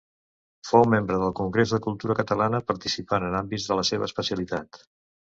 Fou 0.67 0.85
membre 0.93 1.17
del 1.23 1.33
Congrés 1.39 1.73
de 1.75 1.79
Cultura 1.87 2.15
Catalana, 2.19 2.61
participant 2.69 3.25
en 3.27 3.37
àmbits 3.41 3.67
de 3.73 3.77
la 3.81 3.85
seva 3.91 4.07
especialitat. 4.09 4.81